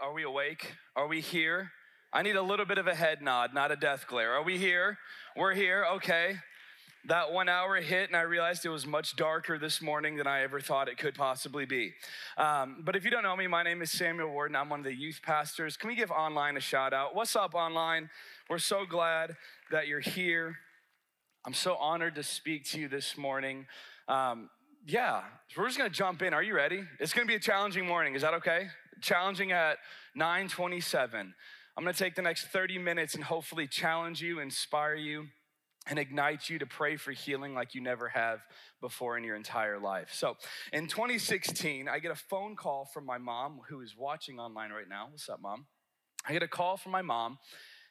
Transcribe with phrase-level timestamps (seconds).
[0.00, 0.72] Are we, awake?
[0.96, 1.70] Are we here?
[2.12, 4.32] I need a little bit of a head nod, not a death glare.
[4.32, 4.98] Are we here?
[5.36, 6.36] We're here, okay.
[7.06, 10.42] That one hour hit, and I realized it was much darker this morning than I
[10.42, 11.94] ever thought it could possibly be.
[12.36, 14.56] Um, but if you don't know me, my name is Samuel Worden.
[14.56, 15.76] I'm one of the youth pastors.
[15.76, 17.14] Can we give online a shout out?
[17.14, 18.10] What's up, online?
[18.50, 19.36] We're so glad
[19.70, 20.56] that you're here.
[21.46, 23.66] I'm so honored to speak to you this morning.
[24.08, 24.50] Um,
[24.86, 26.34] yeah, so we're just gonna jump in.
[26.34, 26.82] Are you ready?
[26.98, 28.14] It's gonna be a challenging morning.
[28.14, 28.68] Is that okay?
[29.00, 29.78] Challenging at
[30.14, 31.34] 927.
[31.76, 35.28] I'm gonna take the next 30 minutes and hopefully challenge you, inspire you,
[35.88, 38.40] and ignite you to pray for healing like you never have
[38.80, 40.10] before in your entire life.
[40.12, 40.36] So
[40.72, 44.88] in 2016, I get a phone call from my mom who is watching online right
[44.88, 45.08] now.
[45.10, 45.66] What's up, mom?
[46.26, 47.38] I get a call from my mom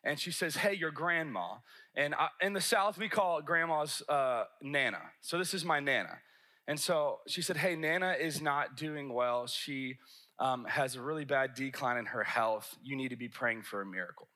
[0.04, 1.56] and she says, Hey, your grandma.
[1.96, 5.02] And I, in the South, we call grandma's uh, Nana.
[5.22, 6.20] So this is my Nana.
[6.68, 9.48] And so she said, Hey, Nana is not doing well.
[9.48, 9.98] She
[10.40, 12.78] um, has a really bad decline in her health.
[12.84, 14.28] You need to be praying for a miracle.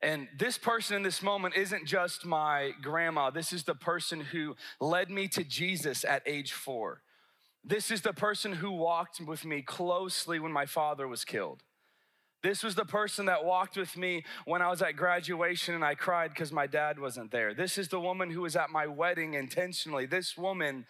[0.00, 3.30] And this person in this moment isn't just my grandma.
[3.30, 7.02] This is the person who led me to Jesus at age four.
[7.64, 11.62] This is the person who walked with me closely when my father was killed.
[12.42, 15.96] This was the person that walked with me when I was at graduation and I
[15.96, 17.52] cried because my dad wasn't there.
[17.52, 20.06] This is the woman who was at my wedding intentionally.
[20.06, 20.86] This woman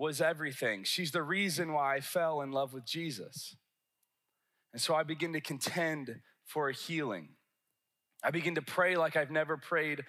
[0.00, 0.82] was everything.
[0.82, 3.54] She's the reason why I fell in love with Jesus.
[4.72, 7.28] And so I begin to contend for a healing.
[8.24, 10.04] I begin to pray like I've never prayed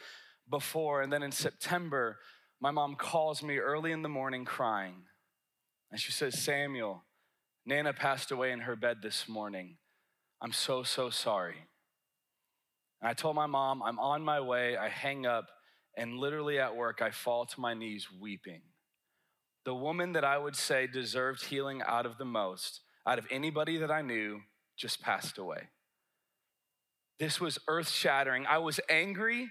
[0.50, 1.02] before.
[1.02, 2.19] And then in September,
[2.62, 4.95] my mom calls me early in the morning crying.
[5.92, 7.03] And she says, Samuel,
[7.66, 9.75] Nana passed away in her bed this morning.
[10.41, 11.68] I'm so, so sorry.
[13.01, 14.78] And I told my mom, I'm on my way.
[14.78, 15.47] I hang up,
[15.97, 18.62] and literally at work, I fall to my knees weeping.
[19.66, 23.78] The woman that I would say deserved healing out of the most, out of anybody
[23.78, 24.42] that I knew,
[24.78, 25.70] just passed away.
[27.20, 28.48] This was earth shattering.
[28.48, 29.50] I was angry,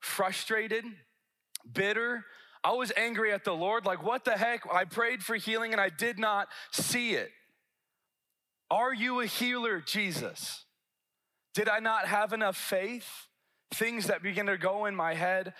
[0.00, 0.84] frustrated,
[1.70, 2.24] bitter.
[2.62, 4.62] I was angry at the Lord, like, what the heck?
[4.72, 7.30] I prayed for healing and I did not see it.
[8.70, 10.64] Are you a healer, Jesus?
[11.54, 13.06] Did I not have enough faith?
[13.72, 15.52] Things that began to go in my head,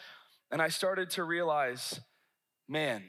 [0.50, 2.00] and I started to realize
[2.68, 3.04] man,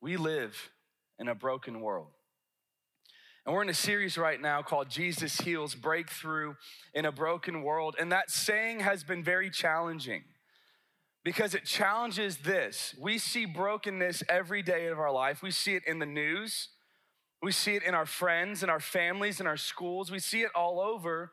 [0.00, 0.70] we live
[1.18, 2.08] in a broken world.
[3.44, 6.54] And we're in a series right now called Jesus Heals Breakthrough
[6.92, 7.96] in a Broken World.
[7.98, 10.24] And that saying has been very challenging
[11.24, 12.94] because it challenges this.
[13.00, 16.68] We see brokenness every day of our life, we see it in the news.
[17.40, 20.10] We see it in our friends, in our families, in our schools.
[20.10, 21.32] We see it all over.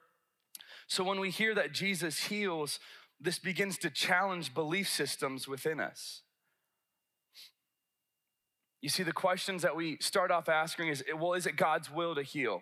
[0.88, 2.80] So when we hear that Jesus heals,
[3.20, 6.22] this begins to challenge belief systems within us.
[8.82, 12.16] You see, the questions that we start off asking is well, is it God's will
[12.16, 12.62] to heal?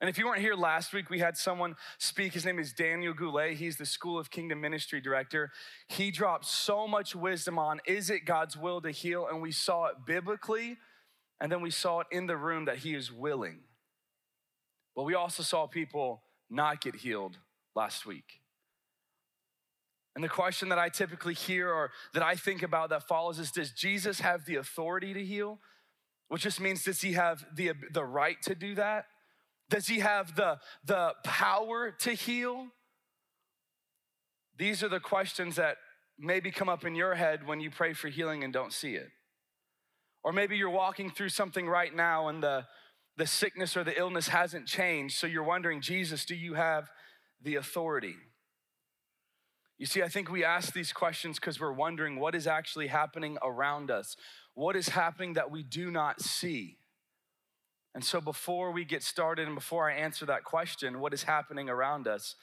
[0.00, 2.34] And if you weren't here last week, we had someone speak.
[2.34, 3.54] His name is Daniel Goulet.
[3.54, 5.50] He's the School of Kingdom Ministry Director.
[5.88, 9.26] He dropped so much wisdom on is it God's will to heal?
[9.30, 10.78] And we saw it biblically
[11.40, 13.60] and then we saw it in the room that he is willing.
[14.94, 17.38] But we also saw people not get healed
[17.74, 18.40] last week.
[20.14, 23.50] And the question that I typically hear or that I think about that follows is
[23.50, 25.58] Does Jesus have the authority to heal?
[26.28, 29.06] Which just means, does he have the, the right to do that?
[29.70, 32.68] Does he have the, the power to heal?
[34.56, 35.76] These are the questions that
[36.18, 39.08] maybe come up in your head when you pray for healing and don't see it.
[40.22, 42.66] Or maybe you're walking through something right now and the,
[43.16, 45.16] the sickness or the illness hasn't changed.
[45.16, 46.88] So you're wondering, Jesus, do you have
[47.42, 48.14] the authority?
[49.78, 53.38] You see, I think we ask these questions because we're wondering what is actually happening
[53.42, 54.16] around us.
[54.54, 56.78] What is happening that we do not see?
[57.94, 61.68] And so, before we get started and before I answer that question, what is happening
[61.68, 62.36] around us?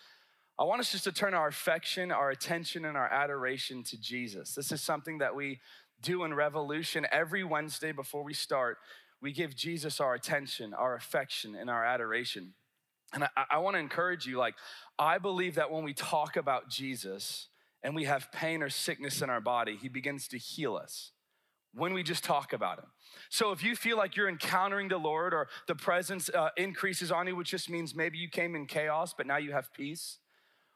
[0.59, 4.53] I want us just to turn our affection, our attention, and our adoration to Jesus.
[4.53, 5.59] This is something that we
[6.01, 8.77] do in Revolution every Wednesday before we start.
[9.21, 12.53] We give Jesus our attention, our affection, and our adoration.
[13.13, 14.55] And I, I want to encourage you like,
[14.97, 17.47] I believe that when we talk about Jesus
[17.83, 21.11] and we have pain or sickness in our body, he begins to heal us
[21.73, 22.85] when we just talk about him.
[23.29, 27.27] So if you feel like you're encountering the Lord or the presence uh, increases on
[27.27, 30.17] you, which just means maybe you came in chaos, but now you have peace.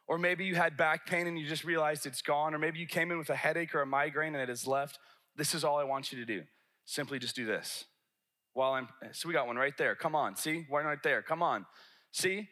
[0.08, 2.54] Or maybe you had back pain and you just realized it's gone.
[2.54, 5.00] Or maybe you came in with a headache or a migraine and it has left.
[5.36, 6.44] This is all I want you to do.
[6.86, 7.86] Simply just do this.
[8.54, 9.96] While I'm, so we got one right there.
[9.96, 10.66] Come on, see?
[10.70, 11.22] One right there.
[11.22, 11.66] Come on.
[12.16, 12.48] See?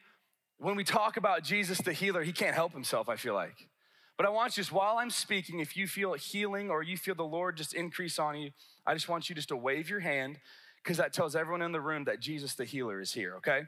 [0.57, 3.69] When we talk about Jesus the healer, he can't help himself, I feel like.
[4.17, 7.15] But I want you just while I'm speaking, if you feel healing or you feel
[7.15, 8.51] the Lord just increase on you,
[8.85, 10.37] I just want you just to wave your hand
[10.83, 13.61] because that tells everyone in the room that Jesus the healer is here, okay?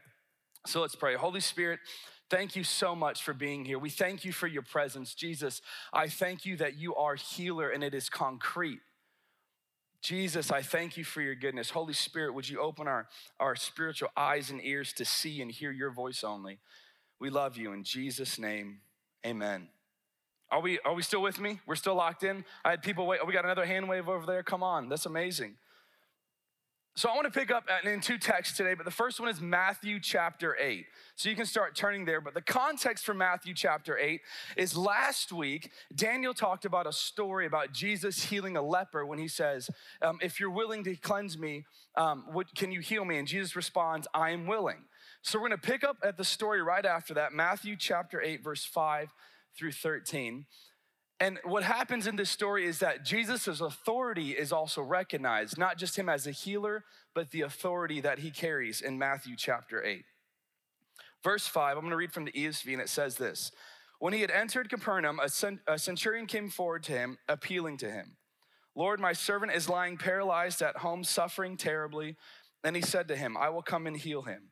[0.67, 1.15] So let's pray.
[1.15, 1.79] Holy Spirit,
[2.29, 3.77] Thank you so much for being here.
[3.77, 5.13] We thank you for your presence.
[5.13, 5.61] Jesus,
[5.93, 8.79] I thank you that you are healer and it is concrete.
[10.05, 11.71] Jesus, I thank you for your goodness.
[11.71, 13.07] Holy Spirit, would you open our,
[13.39, 16.59] our spiritual eyes and ears to see and hear your voice only?
[17.19, 18.81] We love you in Jesus' name.
[19.25, 19.67] Amen.
[20.51, 21.59] Are we, are we still with me?
[21.65, 22.45] We're still locked in?
[22.63, 23.19] I had people wait.
[23.23, 24.43] Oh, we got another hand wave over there.
[24.43, 24.89] Come on.
[24.89, 25.55] That's amazing.
[26.97, 29.41] So I want to pick up in two texts today, but the first one is
[29.41, 30.85] Matthew chapter 8.
[31.17, 32.21] So you can start turning there.
[32.21, 34.21] But the context for Matthew chapter 8
[34.55, 39.27] is last week, Daniel talked about a story about Jesus healing a leper when he
[39.27, 39.69] says,
[40.01, 41.65] um, If you're willing to cleanse me,
[41.97, 43.17] um, what, can you heal me?
[43.17, 44.85] And Jesus responds, I am willing.
[45.21, 48.41] So we're going to pick up at the story right after that, Matthew chapter 8,
[48.41, 49.09] verse 5
[49.57, 50.45] through 13.
[51.19, 55.97] And what happens in this story is that Jesus' authority is also recognized, not just
[55.97, 56.83] him as a healer,
[57.13, 60.03] but the authority that he carries in Matthew chapter 8.
[61.23, 63.51] Verse 5, I'm gonna read from the ESV, and it says this
[63.99, 68.17] When he had entered Capernaum, a centurion came forward to him, appealing to him
[68.75, 72.17] Lord, my servant is lying paralyzed at home, suffering terribly.
[72.63, 74.51] And he said to him, I will come and heal him.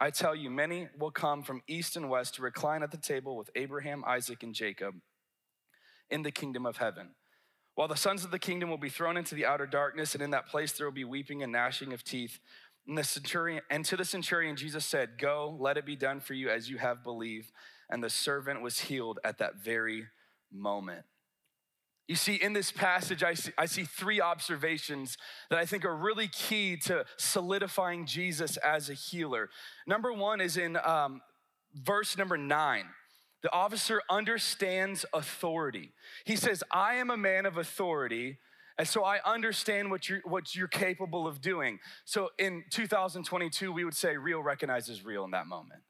[0.00, 3.36] I tell you, many will come from east and west to recline at the table
[3.36, 4.94] with Abraham, Isaac, and Jacob
[6.10, 7.10] in the kingdom of heaven.
[7.74, 10.30] While the sons of the kingdom will be thrown into the outer darkness, and in
[10.30, 12.38] that place there will be weeping and gnashing of teeth.
[12.86, 16.34] And, the centurion, and to the centurion, Jesus said, Go, let it be done for
[16.34, 17.50] you as you have believed.
[17.90, 20.06] And the servant was healed at that very
[20.52, 21.04] moment.
[22.06, 25.16] You see, in this passage, I see, I see, three observations
[25.48, 29.48] that I think are really key to solidifying Jesus as a healer.
[29.86, 31.22] Number one is in um,
[31.74, 32.84] verse number nine.
[33.42, 35.92] The officer understands authority.
[36.24, 38.38] He says, I am a man of authority,
[38.78, 41.78] and so I understand what you're, what you're capable of doing.
[42.04, 45.80] So in 2022, we would say real recognizes real in that moment.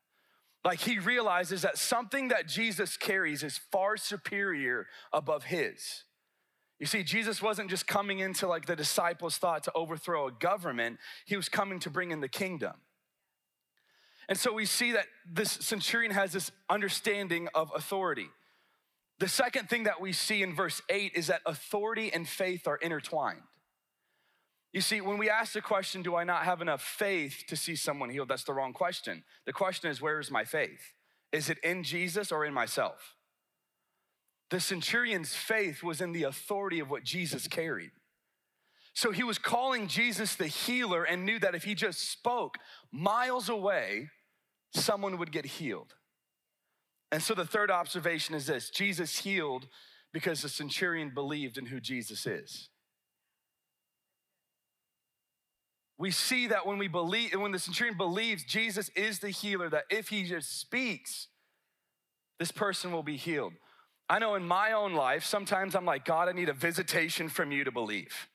[0.64, 6.04] Like he realizes that something that Jesus carries is far superior above his.
[6.80, 10.98] You see, Jesus wasn't just coming into like the disciples thought to overthrow a government,
[11.26, 12.74] he was coming to bring in the kingdom.
[14.28, 18.28] And so we see that this centurion has this understanding of authority.
[19.18, 22.76] The second thing that we see in verse 8 is that authority and faith are
[22.76, 23.42] intertwined.
[24.74, 27.76] You see, when we ask the question, Do I not have enough faith to see
[27.76, 28.28] someone healed?
[28.28, 29.22] That's the wrong question.
[29.46, 30.92] The question is, Where is my faith?
[31.32, 33.14] Is it in Jesus or in myself?
[34.50, 37.92] The centurion's faith was in the authority of what Jesus carried.
[38.94, 42.58] So he was calling Jesus the healer and knew that if he just spoke
[42.92, 44.10] miles away,
[44.72, 45.94] someone would get healed.
[47.12, 49.68] And so the third observation is this Jesus healed
[50.12, 52.70] because the centurion believed in who Jesus is.
[56.04, 59.84] We see that when we believe, when the centurion believes Jesus is the healer, that
[59.88, 61.28] if he just speaks,
[62.38, 63.54] this person will be healed.
[64.06, 67.52] I know in my own life, sometimes I'm like, God, I need a visitation from
[67.52, 68.28] you to believe.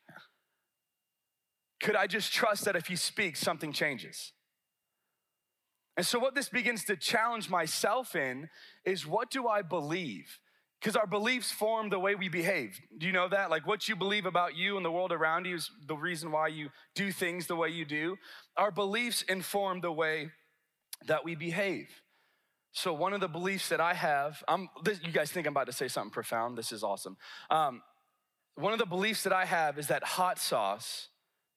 [1.80, 4.34] Could I just trust that if he speaks, something changes?
[5.96, 8.50] And so, what this begins to challenge myself in
[8.84, 10.40] is what do I believe?
[10.80, 12.80] Because our beliefs form the way we behave.
[12.98, 13.50] Do you know that?
[13.50, 16.48] Like what you believe about you and the world around you is the reason why
[16.48, 18.18] you do things the way you do.
[18.56, 20.32] Our beliefs inform the way
[21.08, 21.90] that we behave.
[22.72, 25.66] So, one of the beliefs that I have, I'm, this, you guys think I'm about
[25.66, 26.58] to say something profound.
[26.58, 27.18] This is awesome.
[27.50, 27.82] Um,
[28.56, 31.08] one of the beliefs that I have is that hot sauce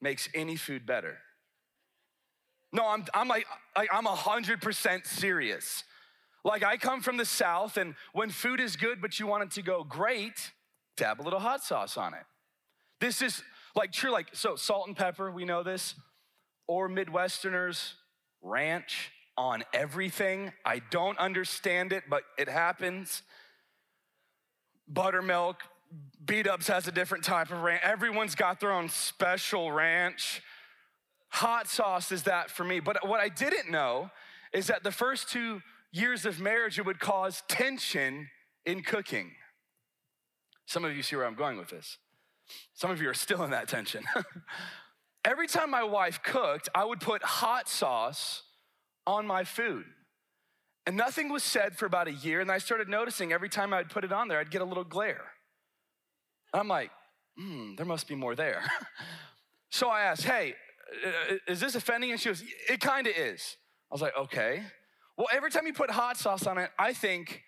[0.00, 1.18] makes any food better.
[2.72, 5.84] No, I'm, I'm like, I'm 100% serious.
[6.44, 9.50] Like I come from the South, and when food is good, but you want it
[9.52, 10.52] to go great,
[10.96, 12.24] dab a little hot sauce on it.
[13.00, 13.42] This is
[13.74, 15.94] like true, like, so salt and pepper, we know this,
[16.66, 17.94] or Midwesterners,
[18.42, 20.52] ranch on everything.
[20.64, 23.22] I don't understand it, but it happens.
[24.88, 25.62] Buttermilk,
[26.24, 27.82] Beat Ups has a different type of ranch.
[27.82, 30.42] Everyone's got their own special ranch.
[31.30, 32.80] Hot sauce is that for me.
[32.80, 34.10] But what I didn't know
[34.52, 38.28] is that the first two years of marriage, it would cause tension
[38.64, 39.32] in cooking.
[40.66, 41.98] Some of you see where I'm going with this.
[42.74, 44.04] Some of you are still in that tension.
[45.24, 48.42] Every time my wife cooked, I would put hot sauce
[49.06, 49.84] on my food.
[50.86, 52.40] And nothing was said for about a year.
[52.40, 54.82] And I started noticing every time I'd put it on there, I'd get a little
[54.82, 55.22] glare.
[56.52, 56.90] I'm like,
[57.36, 58.62] hmm, there must be more there.
[59.70, 60.54] so I asked, hey,
[61.46, 62.10] is this offending?
[62.10, 63.56] And she goes, it kind of is.
[63.90, 64.64] I was like, okay.
[65.16, 67.42] Well, every time you put hot sauce on it, I think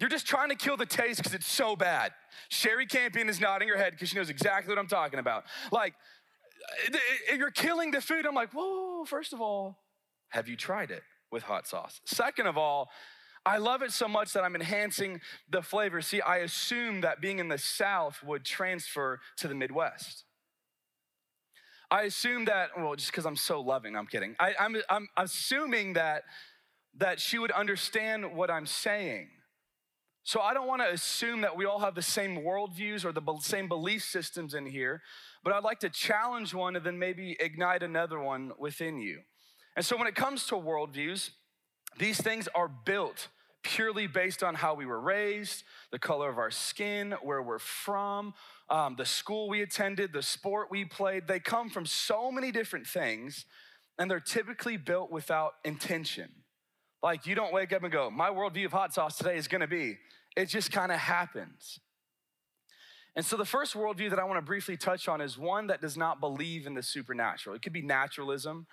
[0.00, 2.12] you're just trying to kill the taste because it's so bad.
[2.48, 5.44] Sherry Campion is nodding her head because she knows exactly what I'm talking about.
[5.72, 5.94] Like,
[6.86, 8.26] uh, you're killing the food.
[8.26, 9.78] I'm like, whoa, first of all,
[10.30, 12.00] have you tried it with hot sauce?
[12.04, 12.90] Second of all,
[13.46, 16.02] I love it so much that I'm enhancing the flavor.
[16.02, 20.24] See, I assume that being in the South would transfer to the Midwest.
[21.90, 24.36] I assume that, well, just because I'm so loving, I'm kidding.
[24.38, 26.24] I, I'm, I'm assuming that,
[26.98, 29.28] that she would understand what I'm saying.
[30.24, 33.22] So I don't want to assume that we all have the same worldviews or the
[33.40, 35.00] same belief systems in here,
[35.42, 39.20] but I'd like to challenge one and then maybe ignite another one within you.
[39.74, 41.30] And so when it comes to worldviews,
[41.98, 43.28] these things are built
[43.62, 48.34] purely based on how we were raised, the color of our skin, where we're from,
[48.70, 51.26] um, the school we attended, the sport we played.
[51.26, 53.46] They come from so many different things,
[53.98, 56.28] and they're typically built without intention.
[57.02, 59.68] Like you don't wake up and go, my worldview of hot sauce today is gonna
[59.68, 59.96] be
[60.36, 61.80] it just kind of happens.
[63.16, 65.80] And so, the first worldview that I want to briefly touch on is one that
[65.80, 67.56] does not believe in the supernatural.
[67.56, 68.68] It could be naturalism,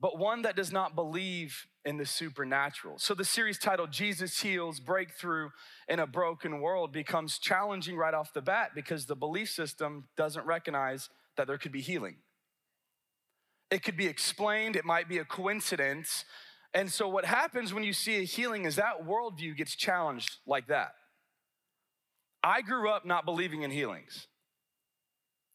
[0.00, 2.98] but one that does not believe in the supernatural.
[2.98, 5.50] So, the series titled Jesus Heals Breakthrough
[5.88, 10.44] in a Broken World becomes challenging right off the bat because the belief system doesn't
[10.44, 12.16] recognize that there could be healing.
[13.70, 16.24] It could be explained, it might be a coincidence,
[16.74, 20.68] and so, what happens when you see a healing is that worldview gets challenged like
[20.68, 20.92] that.
[22.42, 24.26] I grew up not believing in healings.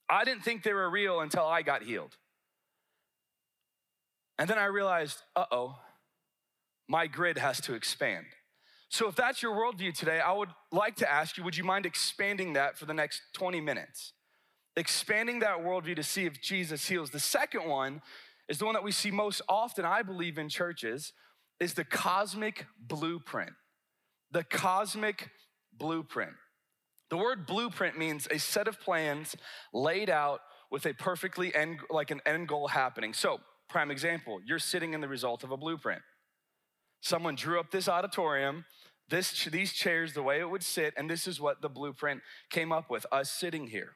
[0.10, 2.18] I didn't think they were real until I got healed.
[4.38, 5.78] And then I realized, uh oh,
[6.88, 8.26] my grid has to expand.
[8.90, 11.86] So, if that's your worldview today, I would like to ask you would you mind
[11.86, 14.14] expanding that for the next 20 minutes?
[14.76, 17.12] Expanding that worldview to see if Jesus heals.
[17.12, 18.02] The second one
[18.50, 21.14] is the one that we see most often, I believe, in churches,
[21.60, 23.54] is the cosmic blueprint.
[24.32, 25.30] The cosmic
[25.78, 26.34] blueprint.
[27.10, 29.36] The word blueprint means a set of plans
[29.74, 33.14] laid out with a perfectly end, like an end goal happening.
[33.14, 36.02] So, prime example, you're sitting in the result of a blueprint.
[37.02, 38.66] Someone drew up this auditorium,
[39.10, 42.72] this, these chairs, the way it would sit, and this is what the blueprint came
[42.72, 43.96] up with us sitting here.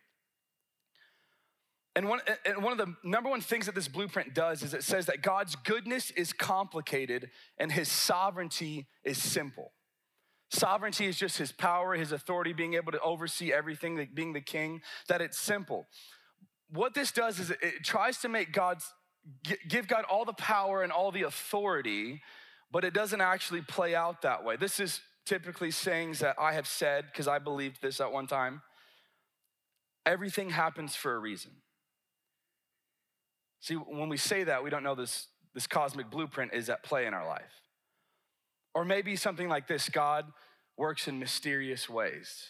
[1.97, 4.83] And one, and one of the number one things that this blueprint does is it
[4.83, 9.71] says that God's goodness is complicated and his sovereignty is simple.
[10.51, 14.81] Sovereignty is just his power, his authority, being able to oversee everything, being the king,
[15.07, 15.87] that it's simple.
[16.69, 18.85] What this does is it tries to make God's,
[19.67, 22.21] give God all the power and all the authority,
[22.71, 24.55] but it doesn't actually play out that way.
[24.55, 28.61] This is typically sayings that I have said because I believed this at one time.
[30.05, 31.53] Everything happens for a reason.
[33.59, 37.05] See, when we say that, we don't know this, this cosmic blueprint is at play
[37.05, 37.61] in our life.
[38.73, 40.25] Or maybe something like this God
[40.77, 42.49] works in mysterious ways.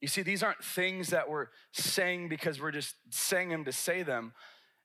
[0.00, 4.02] You see, these aren't things that we're saying because we're just saying them to say
[4.02, 4.32] them.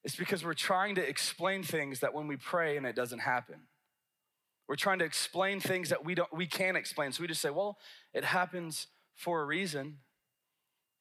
[0.04, 3.62] It's because we're trying to explain things that when we pray and it doesn't happen.
[4.68, 7.12] We're trying to explain things that we don't we can't explain.
[7.12, 7.78] So we just say, well,
[8.14, 9.98] it happens for a reason.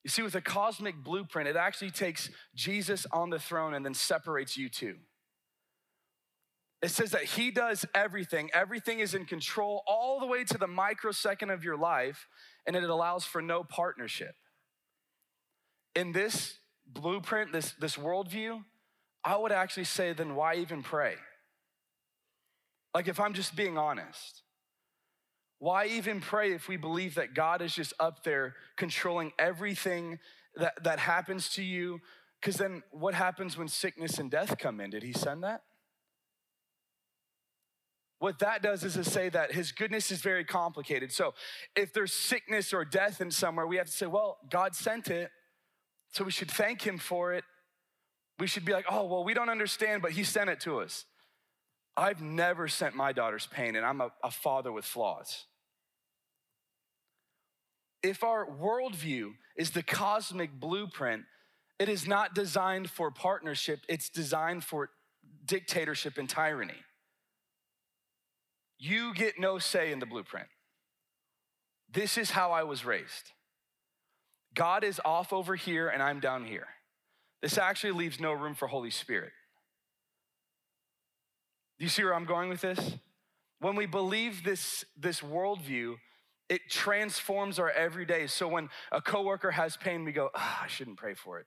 [0.09, 3.93] You see, with a cosmic blueprint, it actually takes Jesus on the throne and then
[3.93, 4.95] separates you two.
[6.81, 10.67] It says that he does everything, everything is in control all the way to the
[10.67, 12.27] microsecond of your life,
[12.67, 14.35] and it allows for no partnership.
[15.95, 18.65] In this blueprint, this, this worldview,
[19.23, 21.17] I would actually say, then why even pray?
[22.95, 24.43] Like, if I'm just being honest,
[25.59, 30.19] why even pray if we believe that God is just up there controlling everything
[30.57, 32.01] that, that happens to you?
[32.41, 34.91] Because then what happens when sickness and death come in?
[34.91, 35.63] Did he send that?
[38.21, 41.13] What that does is to say that his goodness is very complicated.
[41.13, 41.35] So
[41.77, 45.31] if there's sickness or death in somewhere, we have to say, well, God sent it,
[46.13, 47.45] so we should thank him for it.
[48.39, 51.05] We should be like, oh, well, we don't understand, but he sent it to us.
[51.97, 55.47] I've never sent my daughter's pain, and I'm a, a father with flaws.
[58.03, 61.25] If our worldview is the cosmic blueprint,
[61.79, 64.91] it is not designed for partnership, it's designed for
[65.45, 66.75] dictatorship and tyranny.
[68.79, 70.47] You get no say in the blueprint.
[71.91, 73.33] This is how I was raised.
[74.55, 76.67] God is off over here and I'm down here.
[77.43, 79.33] This actually leaves no room for Holy Spirit.
[81.79, 82.97] Do you see where I'm going with this?
[83.61, 85.97] When we believe this, this worldview,
[86.49, 88.27] it transforms our everyday.
[88.27, 91.47] So when a coworker has pain, we go, oh, I shouldn't pray for it.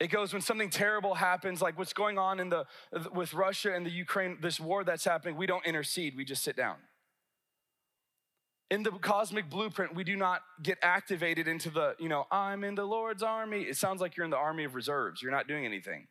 [0.00, 2.64] It goes when something terrible happens, like what's going on in the
[3.12, 6.56] with Russia and the Ukraine, this war that's happening, we don't intercede, we just sit
[6.56, 6.76] down.
[8.70, 12.74] In the cosmic blueprint, we do not get activated into the, you know, I'm in
[12.74, 13.62] the Lord's army.
[13.62, 15.22] It sounds like you're in the army of reserves.
[15.22, 16.08] You're not doing anything.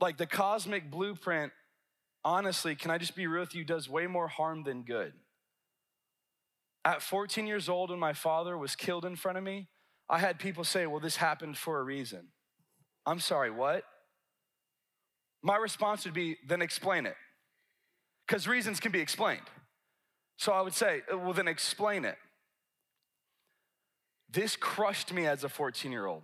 [0.00, 1.52] Like the cosmic blueprint,
[2.24, 5.12] honestly, can I just be real with you, does way more harm than good.
[6.84, 9.68] At 14 years old, when my father was killed in front of me,
[10.08, 12.28] I had people say, well, this happened for a reason.
[13.06, 13.84] I'm sorry, what?
[15.42, 17.16] My response would be, then explain it.
[18.26, 19.42] Because reasons can be explained.
[20.36, 22.16] So I would say, uh, well, then explain it.
[24.30, 26.22] This crushed me as a 14 year old.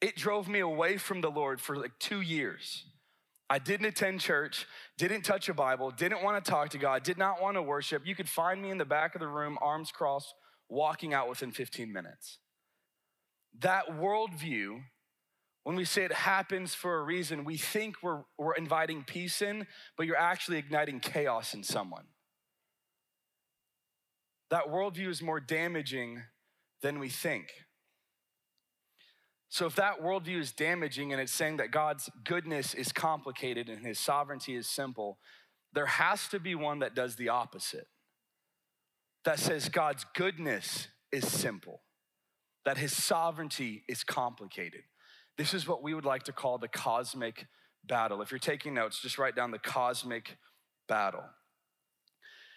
[0.00, 2.84] It drove me away from the Lord for like two years.
[3.48, 4.66] I didn't attend church,
[4.98, 8.02] didn't touch a Bible, didn't want to talk to God, did not want to worship.
[8.04, 10.34] You could find me in the back of the room, arms crossed,
[10.68, 12.38] walking out within 15 minutes.
[13.60, 14.80] That worldview,
[15.62, 19.66] when we say it happens for a reason, we think we're, we're inviting peace in,
[19.96, 22.04] but you're actually igniting chaos in someone.
[24.50, 26.22] That worldview is more damaging
[26.82, 27.48] than we think.
[29.56, 33.86] So, if that worldview is damaging and it's saying that God's goodness is complicated and
[33.86, 35.16] his sovereignty is simple,
[35.72, 37.86] there has to be one that does the opposite.
[39.24, 41.80] That says God's goodness is simple,
[42.66, 44.82] that his sovereignty is complicated.
[45.38, 47.46] This is what we would like to call the cosmic
[47.82, 48.20] battle.
[48.20, 50.36] If you're taking notes, just write down the cosmic
[50.86, 51.24] battle.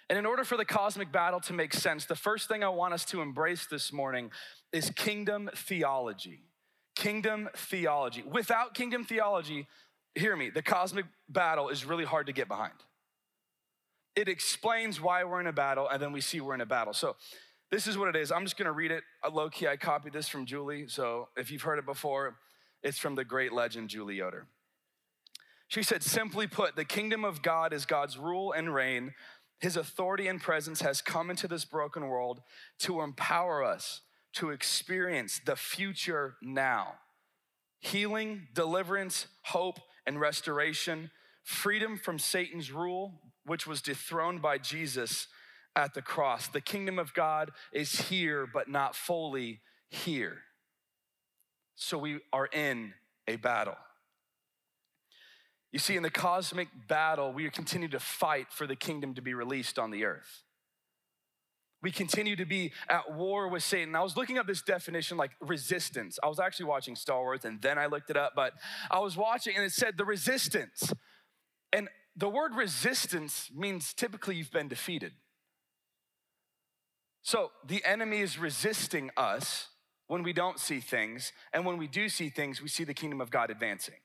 [0.09, 2.93] And in order for the cosmic battle to make sense, the first thing I want
[2.93, 4.31] us to embrace this morning
[4.73, 6.41] is kingdom theology
[6.99, 8.23] kingdom theology.
[8.29, 9.67] Without kingdom theology,
[10.15, 12.73] hear me, the cosmic battle is really hard to get behind.
[14.17, 16.93] It explains why we're in a battle, and then we see we're in a battle.
[16.93, 17.15] So,
[17.71, 18.33] this is what it is.
[18.33, 19.67] I'm just gonna read it low key.
[19.67, 20.89] I copied this from Julie.
[20.89, 22.35] So, if you've heard it before,
[22.83, 24.47] it's from the great legend, Julie Yoder.
[25.69, 29.13] She said, simply put, the kingdom of God is God's rule and reign.
[29.61, 32.41] His authority and presence has come into this broken world
[32.79, 34.01] to empower us
[34.33, 36.95] to experience the future now
[37.81, 41.11] healing, deliverance, hope, and restoration,
[41.43, 43.13] freedom from Satan's rule,
[43.45, 45.27] which was dethroned by Jesus
[45.75, 46.49] at the cross.
[46.49, 50.39] The kingdom of God is here, but not fully here.
[51.75, 52.93] So we are in
[53.27, 53.77] a battle.
[55.71, 59.33] You see, in the cosmic battle, we continue to fight for the kingdom to be
[59.33, 60.43] released on the earth.
[61.81, 63.95] We continue to be at war with Satan.
[63.95, 66.19] I was looking up this definition like resistance.
[66.21, 68.53] I was actually watching Star Wars and then I looked it up, but
[68.91, 70.91] I was watching and it said the resistance.
[71.71, 75.13] And the word resistance means typically you've been defeated.
[77.21, 79.67] So the enemy is resisting us
[80.07, 83.21] when we don't see things, and when we do see things, we see the kingdom
[83.21, 83.99] of God advancing.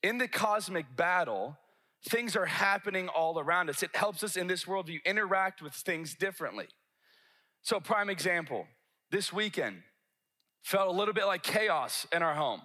[0.00, 1.58] In the cosmic battle,
[2.08, 3.82] things are happening all around us.
[3.82, 6.68] It helps us in this world to interact with things differently.
[7.62, 8.66] So, prime example,
[9.10, 9.82] this weekend
[10.62, 12.62] felt a little bit like chaos in our home.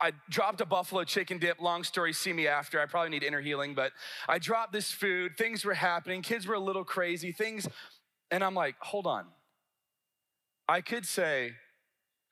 [0.00, 1.60] I dropped a buffalo chicken dip.
[1.60, 2.80] Long story, see me after.
[2.80, 3.92] I probably need inner healing, but
[4.26, 5.36] I dropped this food.
[5.36, 6.22] Things were happening.
[6.22, 7.32] Kids were a little crazy.
[7.32, 7.68] Things,
[8.30, 9.26] and I'm like, hold on.
[10.66, 11.52] I could say,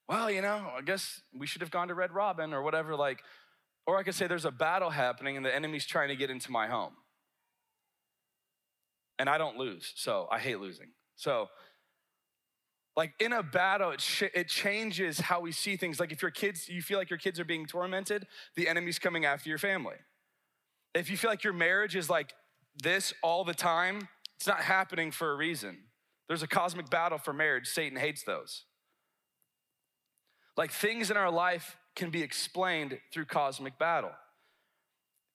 [0.09, 2.97] well, you know, I guess we should have gone to Red Robin or whatever.
[2.97, 3.23] Like,
[3.89, 6.53] or I could say there's a battle happening and the enemy's trying to get into
[6.53, 6.93] my home.
[9.19, 10.89] And I don't lose, so I hate losing.
[11.17, 11.49] So,
[12.95, 15.99] like in a battle, it, sh- it changes how we see things.
[15.99, 19.25] Like if your kids, you feel like your kids are being tormented, the enemy's coming
[19.25, 19.97] after your family.
[20.95, 22.35] If you feel like your marriage is like
[22.83, 25.79] this all the time, it's not happening for a reason.
[26.29, 27.69] There's a cosmic battle for marriage.
[27.69, 28.67] Satan hates those.
[30.59, 34.13] Like things in our life can be explained through cosmic battle.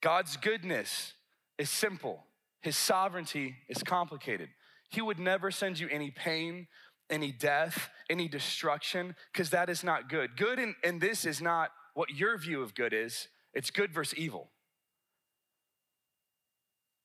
[0.02, 1.13] God's goodness
[1.60, 2.23] is simple,
[2.62, 4.49] His sovereignty is complicated.
[4.89, 6.67] He would never send you any pain,
[7.10, 10.38] any death, any destruction, because that is not good.
[10.38, 14.49] Good in this is not what your view of good is, it's good versus evil.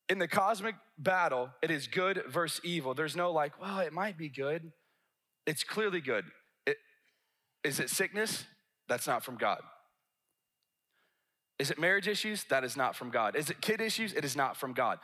[0.08, 2.94] In the cosmic battle, it is good versus evil.
[2.94, 4.72] There's no like, well, it might be good.
[5.46, 6.24] It's clearly good.
[6.66, 6.76] It,
[7.64, 8.44] is it sickness?
[8.88, 9.60] That's not from God.
[11.58, 12.44] Is it marriage issues?
[12.44, 13.36] That is not from God.
[13.36, 14.12] Is it kid issues?
[14.12, 14.98] It is not from God.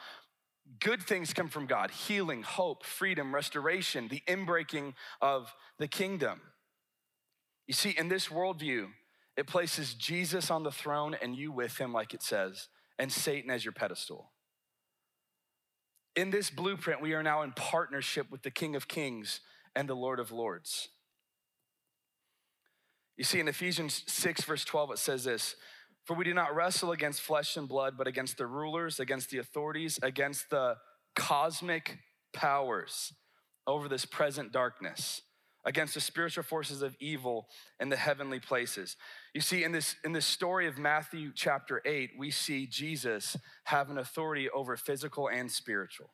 [0.81, 6.41] Good things come from God healing, hope, freedom, restoration, the inbreaking of the kingdom.
[7.67, 8.89] You see, in this worldview,
[9.37, 12.69] it places Jesus on the throne and you with him, like it says,
[12.99, 14.31] and Satan as your pedestal.
[16.15, 19.41] In this blueprint, we are now in partnership with the King of Kings
[19.75, 20.89] and the Lord of Lords.
[23.17, 25.57] You see, in Ephesians 6, verse 12, it says this
[26.05, 29.39] For we do not wrestle against flesh and blood, but against the rulers, against the
[29.39, 30.77] authorities, against the
[31.15, 31.99] cosmic
[32.33, 33.13] powers
[33.67, 35.23] over this present darkness
[35.65, 37.49] against the spiritual forces of evil
[37.81, 38.97] in the heavenly places.
[39.35, 43.91] You see, in this, in this story of Matthew chapter 8, we see Jesus have
[43.91, 46.11] an authority over physical and spiritual.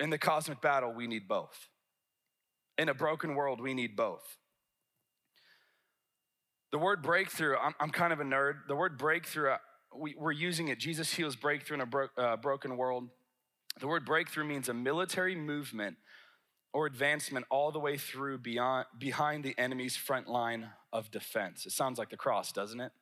[0.00, 1.68] In the cosmic battle, we need both.
[2.76, 4.38] In a broken world, we need both.
[6.72, 8.66] The word breakthrough, I'm, I'm kind of a nerd.
[8.66, 9.58] The word breakthrough, uh,
[9.94, 10.78] we, are using it.
[10.78, 13.08] Jesus heals breakthrough in a bro, uh, broken world.
[13.78, 15.96] The word breakthrough means a military movement
[16.72, 21.66] or advancement all the way through beyond, behind the enemy's front line of defense.
[21.66, 22.92] It sounds like the cross, doesn't it?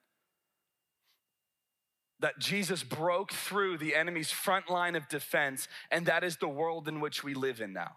[2.19, 6.89] That Jesus broke through the enemy's front line of defense, and that is the world
[6.89, 7.93] in which we live in now.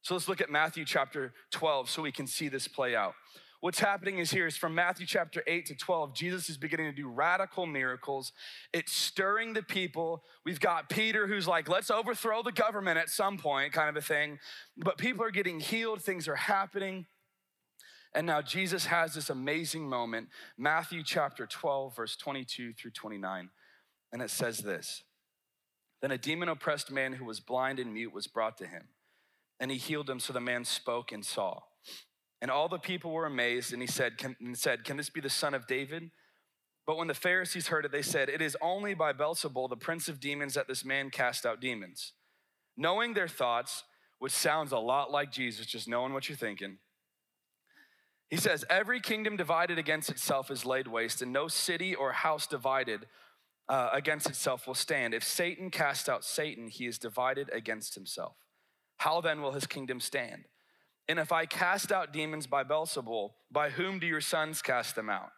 [0.00, 3.14] So let's look at Matthew chapter 12 so we can see this play out.
[3.60, 6.96] What's happening is here is from Matthew chapter 8 to 12, Jesus is beginning to
[6.96, 8.32] do radical miracles.
[8.72, 10.22] It's stirring the people.
[10.44, 14.06] We've got Peter who's like, let's overthrow the government at some point, kind of a
[14.06, 14.38] thing.
[14.76, 17.06] But people are getting healed, things are happening.
[18.14, 23.50] And now Jesus has this amazing moment, Matthew chapter 12, verse 22 through 29.
[24.12, 25.02] And it says this
[26.02, 28.88] Then a demon oppressed man who was blind and mute was brought to him,
[29.58, 31.60] and he healed him so the man spoke and saw.
[32.42, 35.20] And all the people were amazed, and he said, can, and said, Can this be
[35.20, 36.10] the son of David?
[36.86, 40.08] But when the Pharisees heard it, they said, It is only by Beelzebul, the prince
[40.08, 42.12] of demons, that this man cast out demons.
[42.76, 43.84] Knowing their thoughts,
[44.18, 46.78] which sounds a lot like Jesus, just knowing what you're thinking,
[48.28, 52.46] he says, Every kingdom divided against itself is laid waste, and no city or house
[52.46, 53.06] divided
[53.68, 55.14] uh, against itself will stand.
[55.14, 58.36] If Satan cast out Satan, he is divided against himself.
[58.98, 60.44] How then will his kingdom stand?
[61.08, 65.08] And if I cast out demons by Beelzebul, by whom do your sons cast them
[65.08, 65.30] out?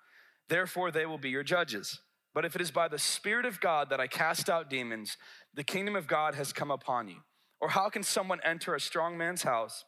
[0.48, 2.00] Therefore, they will be your judges.
[2.34, 5.16] But if it is by the Spirit of God that I cast out demons,
[5.54, 7.16] the kingdom of God has come upon you.
[7.60, 9.84] Or how can someone enter a strong man's house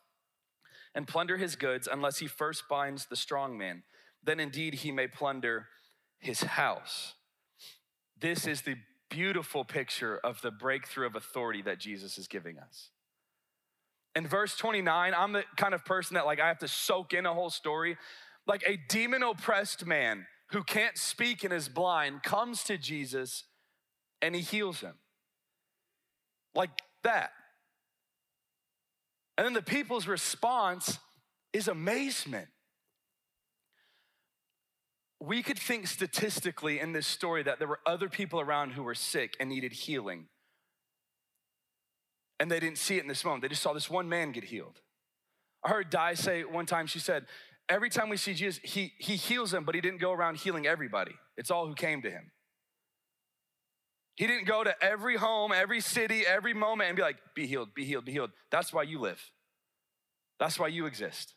[0.95, 3.85] and plunder his goods unless he first binds the strong man?
[4.23, 5.69] Then indeed he may plunder
[6.19, 7.14] his house.
[8.19, 8.77] This is the
[9.09, 12.90] beautiful picture of the breakthrough of authority that Jesus is giving us.
[14.16, 17.27] In verse 29, I'm the kind of person that like I have to soak in
[17.27, 17.96] a whole story.
[18.46, 23.44] Like a demon oppressed man who can't speak and is blind comes to Jesus
[24.20, 24.94] and he heals him.
[26.55, 26.70] Like
[27.05, 27.31] that.
[29.38, 30.99] And then the people's response
[31.53, 32.49] is amazement.
[35.20, 38.94] We could think statistically in this story that there were other people around who were
[38.94, 40.27] sick and needed healing
[42.40, 43.42] and they didn't see it in this moment.
[43.42, 44.81] They just saw this one man get healed.
[45.62, 47.26] I heard Di say one time, she said,
[47.68, 50.66] every time we see Jesus, he, he heals them, but he didn't go around healing
[50.66, 51.12] everybody.
[51.37, 52.33] It's all who came to him.
[54.16, 57.74] He didn't go to every home, every city, every moment and be like, be healed,
[57.74, 58.31] be healed, be healed.
[58.50, 59.22] That's why you live.
[60.38, 61.35] That's why you exist.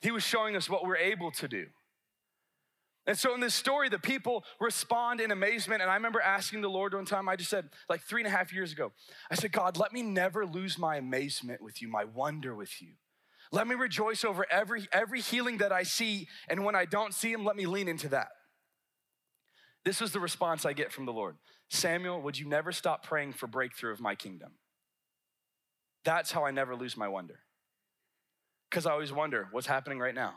[0.00, 1.66] He was showing us what we're able to do.
[3.06, 5.80] And so in this story, the people respond in amazement.
[5.80, 8.36] And I remember asking the Lord one time, I just said, like three and a
[8.36, 8.92] half years ago,
[9.30, 12.94] I said, God, let me never lose my amazement with you, my wonder with you.
[13.52, 16.26] Let me rejoice over every, every healing that I see.
[16.48, 18.28] And when I don't see him, let me lean into that.
[19.84, 21.36] This was the response I get from the Lord
[21.68, 24.52] Samuel, would you never stop praying for breakthrough of my kingdom?
[26.04, 27.40] That's how I never lose my wonder.
[28.70, 30.34] Because I always wonder what's happening right now.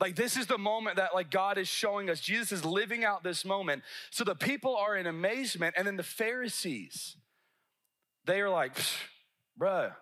[0.00, 2.20] Like this is the moment that like God is showing us.
[2.20, 3.82] Jesus is living out this moment.
[4.10, 7.16] So the people are in amazement and then the Pharisees
[8.28, 8.76] they are like,
[9.58, 9.96] "Bruh,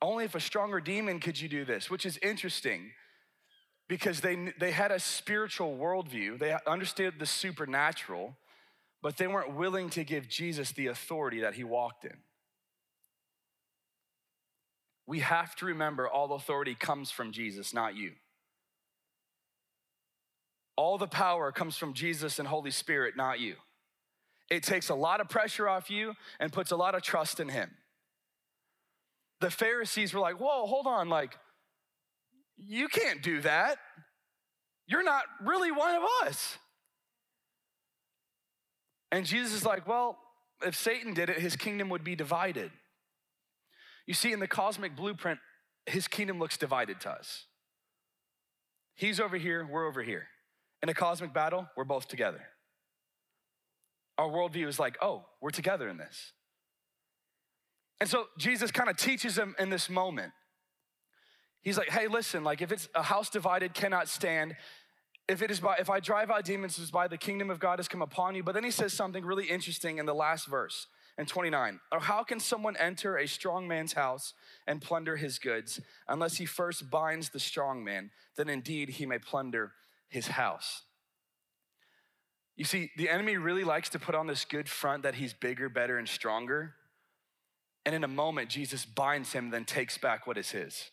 [0.00, 2.92] only if a stronger demon could you do this," which is interesting
[3.88, 6.38] because they they had a spiritual worldview.
[6.38, 8.38] They understood the supernatural,
[9.02, 12.22] but they weren't willing to give Jesus the authority that he walked in.
[15.06, 18.12] We have to remember all authority comes from Jesus, not you.
[20.76, 23.56] All the power comes from Jesus and Holy Spirit, not you.
[24.50, 27.48] It takes a lot of pressure off you and puts a lot of trust in
[27.48, 27.70] Him.
[29.40, 31.36] The Pharisees were like, whoa, hold on, like,
[32.56, 33.78] you can't do that.
[34.86, 36.58] You're not really one of us.
[39.10, 40.18] And Jesus is like, well,
[40.64, 42.70] if Satan did it, his kingdom would be divided.
[44.06, 45.40] You see, in the cosmic blueprint,
[45.86, 47.44] his kingdom looks divided to us.
[48.94, 50.28] He's over here, we're over here.
[50.86, 52.42] In a cosmic battle, we're both together.
[54.18, 56.32] Our worldview is like, oh, we're together in this.
[57.98, 60.32] And so Jesus kind of teaches them in this moment.
[61.60, 64.54] He's like, hey, listen, like if it's a house divided cannot stand,
[65.26, 67.80] if it is by if I drive out demons, it's by the kingdom of God
[67.80, 68.44] has come upon you.
[68.44, 70.86] But then he says something really interesting in the last verse
[71.18, 71.80] in 29.
[71.90, 74.34] Or how can someone enter a strong man's house
[74.68, 78.12] and plunder his goods unless he first binds the strong man?
[78.36, 79.72] Then indeed he may plunder
[80.08, 80.82] his house.
[82.56, 85.68] You see, the enemy really likes to put on this good front that he's bigger,
[85.68, 86.74] better, and stronger.
[87.84, 90.90] And in a moment, Jesus binds him, then takes back what is his.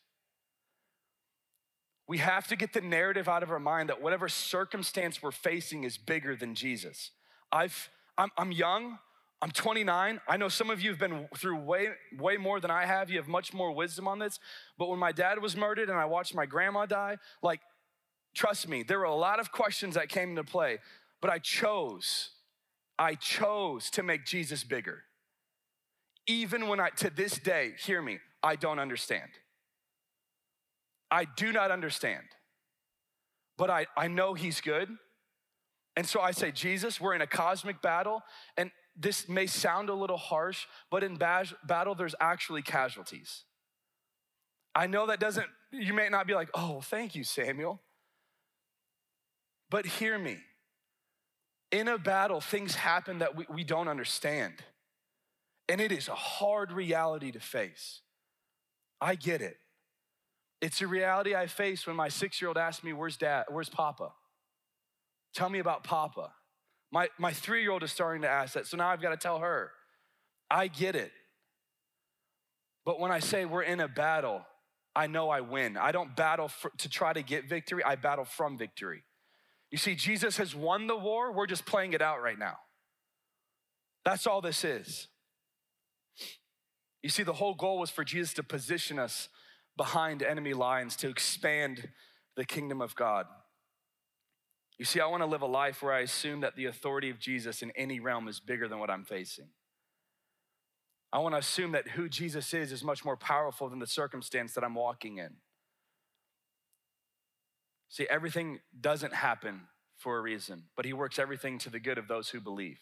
[2.07, 5.85] We have to get the narrative out of our mind that whatever circumstance we're facing
[5.85, 7.11] is bigger than Jesus.
[7.49, 8.99] I've, I'm, I'm young,
[9.41, 10.21] I'm 29.
[10.27, 13.09] I know some of you have been through way, way more than I have.
[13.09, 14.39] You have much more wisdom on this.
[14.77, 17.59] But when my dad was murdered and I watched my grandma die, like,
[18.33, 20.79] trust me, there were a lot of questions that came into play.
[21.21, 22.31] But I chose,
[22.99, 25.03] I chose to make Jesus bigger.
[26.27, 29.29] Even when I, to this day, hear me, I don't understand.
[31.09, 32.23] I do not understand.
[33.57, 34.89] But I, I know He's good.
[35.95, 38.21] And so I say, Jesus, we're in a cosmic battle.
[38.57, 43.43] And this may sound a little harsh, but in battle, there's actually casualties.
[44.75, 47.81] I know that doesn't, you may not be like, oh, thank you, Samuel.
[49.73, 50.37] But hear me.
[51.71, 54.53] In a battle, things happen that we, we don't understand.
[55.67, 58.01] And it is a hard reality to face.
[59.01, 59.57] I get it.
[60.61, 63.45] It's a reality I face when my six year old asks me, Where's dad?
[63.49, 64.11] Where's Papa?
[65.33, 66.31] Tell me about Papa.
[66.91, 69.17] My, my three year old is starting to ask that, so now I've got to
[69.17, 69.71] tell her.
[70.51, 71.11] I get it.
[72.85, 74.45] But when I say we're in a battle,
[74.95, 75.77] I know I win.
[75.77, 79.01] I don't battle for, to try to get victory, I battle from victory.
[79.73, 82.57] You see, Jesus has won the war, we're just playing it out right now.
[84.05, 85.07] That's all this is.
[87.01, 89.29] You see, the whole goal was for Jesus to position us
[89.75, 91.89] behind enemy lines, to expand
[92.37, 93.25] the kingdom of God.
[94.77, 97.17] You see, I want to live a life where I assume that the authority of
[97.17, 99.47] Jesus in any realm is bigger than what I'm facing.
[101.11, 104.53] I want to assume that who Jesus is is much more powerful than the circumstance
[104.53, 105.37] that I'm walking in.
[107.93, 109.61] See, everything doesn't happen
[109.97, 112.79] for a reason, but He works everything to the good of those who believe,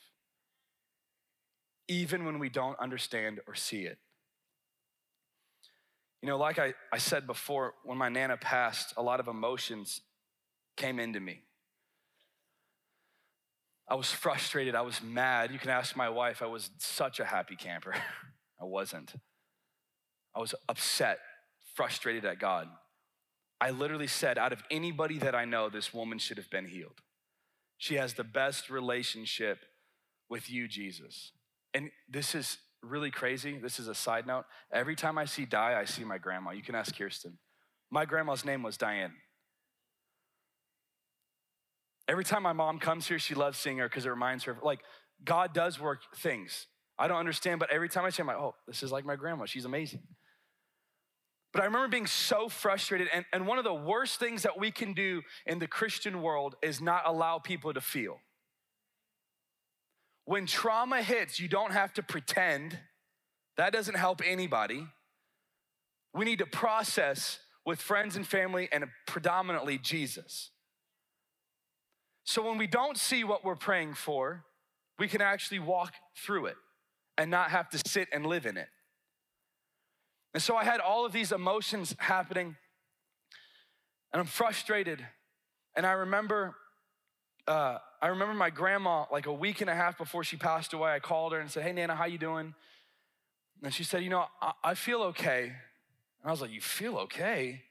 [1.90, 3.98] even when we don't understand or see it.
[6.22, 10.00] You know, like I, I said before, when my Nana passed, a lot of emotions
[10.78, 11.42] came into me.
[13.90, 14.76] I was frustrated.
[14.76, 15.52] I was mad.
[15.52, 17.96] You can ask my wife, I was such a happy camper.
[18.62, 19.12] I wasn't.
[20.34, 21.20] I was upset,
[21.76, 22.70] frustrated at God.
[23.62, 27.00] I literally said, out of anybody that I know, this woman should have been healed.
[27.78, 29.60] She has the best relationship
[30.30, 31.32] with you, Jesus.
[31.74, 33.60] And this is really crazy.
[33.60, 34.46] This is a side note.
[34.74, 36.52] Every time I see Di, I see my grandma.
[36.52, 37.38] You can ask Kirsten.
[37.92, 39.14] My grandma's name was Diane.
[42.08, 44.64] Every time my mom comes here, she loves seeing her because it reminds her, of,
[44.64, 44.80] like,
[45.24, 46.66] God does work things.
[46.98, 49.16] I don't understand, but every time I see, I'm like, oh, this is like my
[49.16, 49.46] grandma.
[49.46, 50.02] She's amazing.
[51.54, 53.10] But I remember being so frustrated.
[53.14, 56.56] And, and one of the worst things that we can do in the Christian world
[56.62, 58.20] is not allow people to feel.
[60.26, 62.80] When trauma hits, you don't have to pretend.
[63.58, 64.88] That doesn't help anybody.
[66.14, 70.52] We need to process with friends and family and predominantly Jesus.
[72.24, 74.46] So when we don't see what we're praying for,
[74.98, 76.56] we can actually walk through it
[77.18, 78.68] and not have to sit and live in it.
[80.34, 82.56] And so I had all of these emotions happening,
[84.14, 85.06] and I'm frustrated.
[85.76, 86.56] And I remember,
[87.48, 90.92] uh, I remember my grandma, like a week and a half before she passed away,
[90.92, 92.54] I called her and said, "Hey Nana, how you doing?"
[93.64, 96.98] And she said, "You know, I, I feel okay." And I was like, "You feel
[96.98, 97.64] okay?"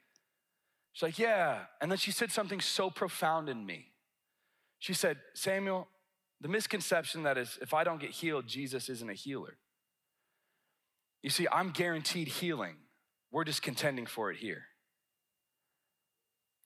[0.92, 3.90] She's like, "Yeah." And then she said something so profound in me.
[4.80, 5.88] She said, Samuel,
[6.40, 9.58] the misconception that is if I don't get healed, Jesus isn't a healer.
[11.22, 12.76] You see, I'm guaranteed healing.
[13.30, 14.64] We're just contending for it here.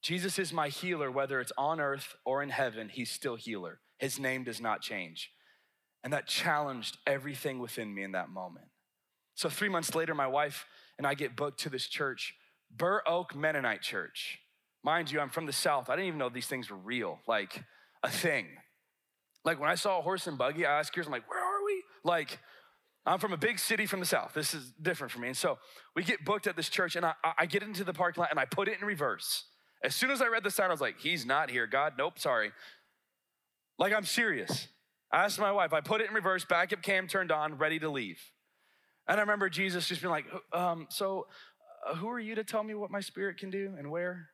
[0.03, 3.81] Jesus is my healer, whether it's on earth or in heaven, he's still healer.
[3.99, 5.31] His name does not change.
[6.03, 8.67] And that challenged everything within me in that moment.
[9.35, 10.67] So, three months later, my wife
[10.99, 12.35] and I get booked to this church,
[12.71, 14.39] Burr Oak Mennonite Church.
[14.85, 15.89] Mind you, I'm from the South.
[15.89, 17.21] I didn't even know these things were real.
[17.27, 17.65] Like,
[18.05, 18.47] a thing.
[19.45, 21.83] Like when I saw a horse and buggy, I asked Kirsten, like, where are we?
[22.05, 22.39] Like,
[23.07, 24.33] I'm from a big city from the South.
[24.35, 25.29] This is different for me.
[25.29, 25.59] And so
[25.95, 28.41] we get booked at this church, and I, I get into the parking lot and
[28.41, 29.45] I put it in reverse.
[29.83, 31.67] As soon as I read the sign, I was like, He's not here.
[31.67, 32.53] God, nope, sorry.
[33.79, 34.69] Like, I'm serious.
[35.13, 37.91] I asked my wife, I put it in reverse, backup cam turned on, ready to
[37.91, 38.19] leave.
[39.07, 41.27] And I remember Jesus just being like, um, So,
[41.87, 44.31] uh, who are you to tell me what my spirit can do and where?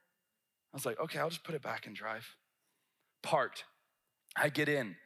[0.73, 2.37] I was like, Okay, I'll just put it back and drive.
[3.23, 3.65] Parked.
[4.37, 4.97] I get in.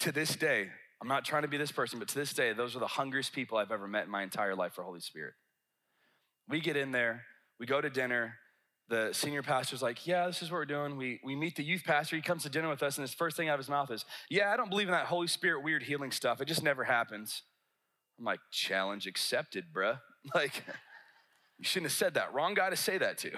[0.00, 2.76] To this day, I'm not trying to be this person, but to this day, those
[2.76, 5.34] are the hungriest people I've ever met in my entire life for Holy Spirit.
[6.48, 7.24] We get in there,
[7.58, 8.34] we go to dinner.
[8.88, 10.96] The senior pastor's like, Yeah, this is what we're doing.
[10.96, 12.16] We, we meet the youth pastor.
[12.16, 14.04] He comes to dinner with us, and his first thing out of his mouth is,
[14.28, 16.40] Yeah, I don't believe in that Holy Spirit weird healing stuff.
[16.40, 17.42] It just never happens.
[18.18, 20.00] I'm like, Challenge accepted, bruh.
[20.34, 20.64] Like,
[21.58, 22.34] you shouldn't have said that.
[22.34, 23.30] Wrong guy to say that to.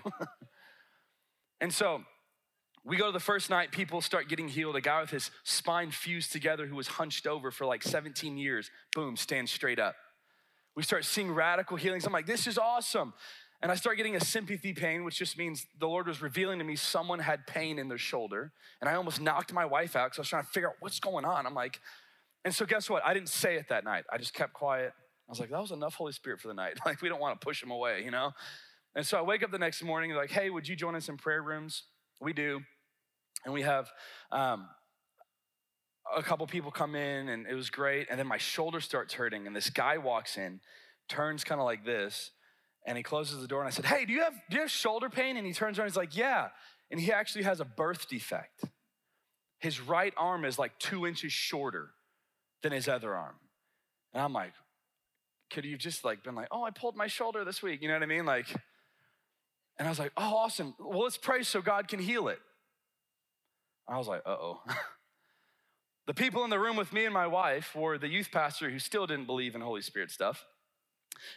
[1.61, 2.03] and so
[2.85, 4.75] we go to the first night, people start getting healed.
[4.75, 8.71] A guy with his spine fused together who was hunched over for like 17 years,
[8.95, 9.95] boom, stands straight up.
[10.75, 12.07] We start seeing radical healings.
[12.07, 13.13] I'm like, this is awesome.
[13.63, 16.65] And I start getting a sympathy pain, which just means the Lord was revealing to
[16.65, 18.53] me someone had pain in their shoulder.
[18.81, 20.99] And I almost knocked my wife out because I was trying to figure out what's
[20.99, 21.47] going on.
[21.47, 21.81] I'm like,
[22.45, 23.05] and so guess what?
[23.05, 24.05] I didn't say it that night.
[24.11, 24.93] I just kept quiet.
[24.97, 26.79] I was like, that was enough Holy Spirit for the night.
[26.85, 28.33] Like, we don't want to push him away, you know?
[28.97, 31.17] And so I wake up the next morning, like, hey, would you join us in
[31.17, 31.85] prayer rooms?
[32.23, 32.61] We do.
[33.45, 33.91] And we have
[34.31, 34.69] um,
[36.17, 38.07] a couple people come in, and it was great.
[38.11, 40.61] And then my shoulder starts hurting, and this guy walks in,
[41.09, 42.31] turns kind of like this,
[42.87, 43.61] and he closes the door.
[43.61, 45.37] And I said, Hey, do you have do you have shoulder pain?
[45.37, 46.49] And he turns around, he's like, Yeah.
[46.91, 48.65] And he actually has a birth defect.
[49.59, 51.91] His right arm is like two inches shorter
[52.63, 53.37] than his other arm.
[54.13, 54.53] And I'm like,
[55.51, 57.83] could you just like been like, oh, I pulled my shoulder this week?
[57.83, 58.27] You know what I mean?
[58.27, 58.47] Like,
[59.83, 60.77] and I was like, oh, awesome.
[60.79, 62.39] Well, let's pray so God can heal it.
[63.89, 64.61] I was like, uh oh.
[66.07, 68.79] the people in the room with me and my wife were the youth pastor who
[68.79, 70.45] still didn't believe in Holy Spirit stuff.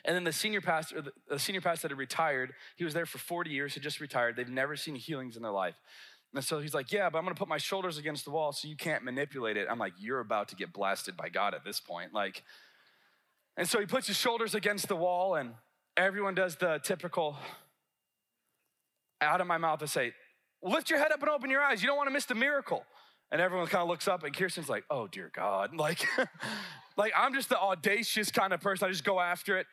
[0.05, 3.17] And then the senior pastor, the senior pastor that had retired, he was there for
[3.17, 4.35] 40 years, had just retired.
[4.35, 5.81] They've never seen healings in their life.
[6.35, 8.67] And so he's like, Yeah, but I'm gonna put my shoulders against the wall so
[8.67, 9.65] you can't manipulate it.
[9.67, 12.13] I'm like, You're about to get blasted by God at this point.
[12.13, 12.43] Like,
[13.57, 15.55] and so he puts his shoulders against the wall, and
[15.97, 17.37] everyone does the typical
[19.21, 20.13] out of my mouth to say,
[20.61, 21.81] lift your head up and open your eyes.
[21.81, 22.83] You don't want to miss the miracle.
[23.31, 25.71] And everyone kind of looks up, and Kirsten's like, oh dear God.
[25.77, 26.05] Like,
[26.97, 28.87] like I'm just the audacious kind of person.
[28.87, 29.67] I just go after it.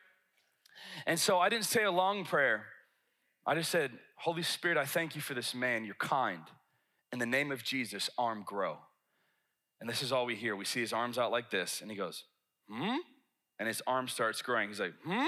[1.05, 2.65] And so I didn't say a long prayer.
[3.45, 5.85] I just said, Holy Spirit, I thank you for this man.
[5.85, 6.41] You're kind.
[7.11, 8.77] In the name of Jesus, arm grow.
[9.79, 10.55] And this is all we hear.
[10.55, 12.23] We see his arms out like this, and he goes,
[12.69, 12.97] hmm?
[13.59, 14.69] And his arm starts growing.
[14.69, 15.25] He's like, hmm?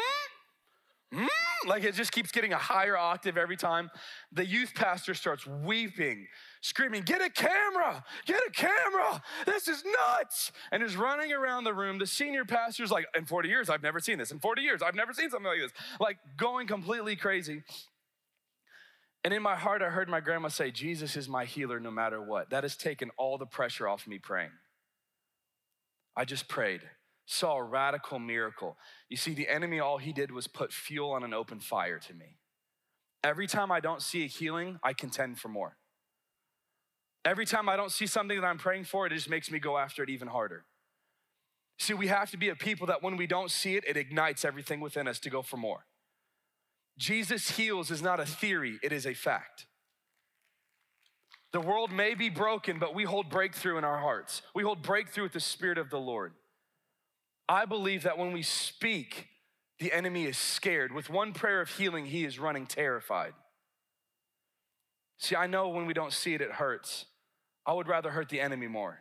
[1.16, 1.70] Hmm?
[1.70, 3.90] Like it just keeps getting a higher octave every time.
[4.34, 6.28] The youth pastor starts weeping,
[6.62, 8.04] screaming, Get a camera!
[8.26, 9.22] Get a camera!
[9.46, 10.52] This is nuts!
[10.72, 12.00] And is running around the room.
[12.00, 14.32] The senior pastor's like, In 40 years, I've never seen this.
[14.32, 15.72] In 40 years, I've never seen something like this.
[16.00, 17.64] Like going completely crazy.
[19.24, 22.22] And in my heart, I heard my grandma say, Jesus is my healer no matter
[22.22, 22.52] what.
[22.52, 24.52] That has taken all the pressure off me praying.
[26.16, 26.82] I just prayed
[27.26, 28.78] saw a radical miracle.
[29.10, 32.14] You see, the enemy, all he did was put fuel on an open fire to
[32.14, 32.38] me.
[33.24, 35.78] Every time I don't see a healing, I contend for more.
[37.26, 39.78] Every time I don't see something that I'm praying for, it just makes me go
[39.78, 40.66] after it even harder.
[41.80, 44.46] See, we have to be a people that when we don't see it, it ignites
[44.46, 45.86] everything within us to go for more.
[46.98, 49.66] Jesus heals is not a theory, it is a fact.
[51.52, 54.42] The world may be broken, but we hold breakthrough in our hearts.
[54.54, 56.34] We hold breakthrough with the Spirit of the Lord.
[57.48, 59.28] I believe that when we speak,
[59.80, 60.92] the enemy is scared.
[60.92, 63.34] With one prayer of healing, he is running terrified.
[65.18, 67.06] See, I know when we don't see it, it hurts.
[67.66, 69.00] I would rather hurt the enemy more.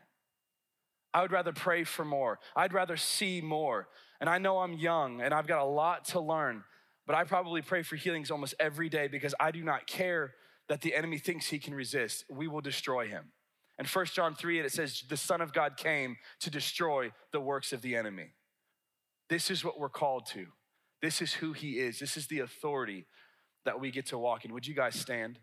[1.12, 2.40] I would rather pray for more.
[2.56, 3.88] I'd rather see more.
[4.20, 6.64] And I know I'm young and I've got a lot to learn,
[7.06, 10.34] but I probably pray for healings almost every day because I do not care
[10.68, 12.24] that the enemy thinks he can resist.
[12.30, 13.32] We will destroy him.
[13.78, 17.72] And 1 John 3, it says, the Son of God came to destroy the works
[17.72, 18.28] of the enemy.
[19.28, 20.46] This is what we're called to.
[21.02, 21.98] This is who he is.
[21.98, 23.06] This is the authority
[23.64, 24.52] that we get to walk in.
[24.52, 25.38] Would you guys stand?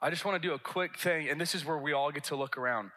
[0.00, 2.24] I just want to do a quick thing, and this is where we all get
[2.24, 2.90] to look around.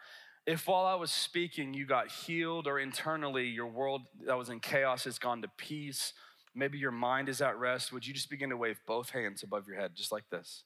[0.44, 4.60] If while I was speaking, you got healed, or internally your world that was in
[4.60, 6.12] chaos has gone to peace,
[6.56, 9.66] maybe your mind is at rest, would you just begin to wave both hands above
[9.68, 10.64] your head, just like this?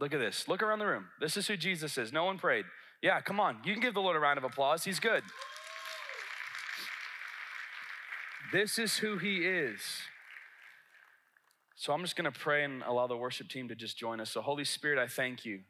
[0.00, 0.48] Look at this.
[0.48, 1.06] Look around the room.
[1.20, 2.12] This is who Jesus is.
[2.12, 2.64] No one prayed.
[3.02, 3.58] Yeah, come on.
[3.64, 4.84] You can give the Lord a round of applause.
[4.84, 5.22] He's good.
[8.52, 9.80] This is who he is.
[11.76, 14.30] So I'm just going to pray and allow the worship team to just join us.
[14.30, 15.60] So, Holy Spirit, I thank you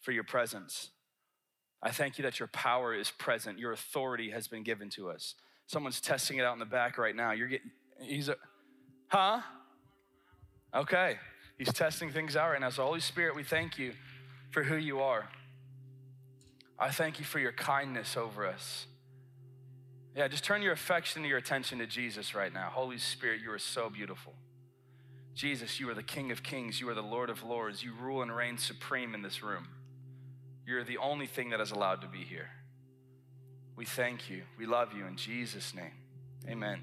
[0.00, 0.90] for your presence.
[1.82, 5.34] I thank you that your power is present, your authority has been given to us.
[5.70, 7.30] Someone's testing it out in the back right now.
[7.30, 8.34] You're getting, he's a,
[9.06, 9.40] huh?
[10.74, 11.16] Okay.
[11.58, 12.70] He's testing things out right now.
[12.70, 13.92] So, Holy Spirit, we thank you
[14.50, 15.28] for who you are.
[16.76, 18.86] I thank you for your kindness over us.
[20.16, 22.70] Yeah, just turn your affection and your attention to Jesus right now.
[22.72, 24.32] Holy Spirit, you are so beautiful.
[25.36, 26.80] Jesus, you are the King of Kings.
[26.80, 27.84] You are the Lord of Lords.
[27.84, 29.68] You rule and reign supreme in this room.
[30.66, 32.48] You're the only thing that is allowed to be here.
[33.80, 34.42] We thank you.
[34.58, 35.94] We love you in Jesus' name.
[36.46, 36.82] Amen.